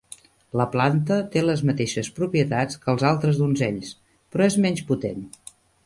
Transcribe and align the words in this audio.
La 0.61 0.65
planta 0.75 1.17
té 1.35 1.43
les 1.43 1.61
mateixes 1.71 2.09
propietats 2.21 2.81
que 2.85 2.91
els 2.97 3.07
altres 3.13 3.41
donzells, 3.45 3.95
però 4.31 4.53
és 4.53 4.63
menys 4.67 4.87
potent. 4.93 5.27